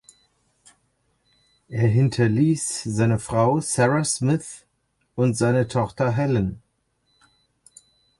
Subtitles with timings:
[1.69, 4.65] Er hinterließ seine Frau Sarah Smith
[5.13, 6.59] und seine Tochter Helen.